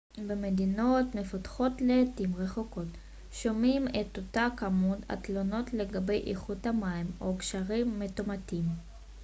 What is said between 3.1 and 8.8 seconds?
שומעים את אותה כמות התלונות לגבי איכות המים או גשרים מתמוטטים